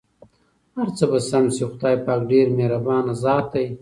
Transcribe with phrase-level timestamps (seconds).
[0.75, 3.65] هرڅه به سم شې٬ خدای پاک ډېر مهربان ذات دی.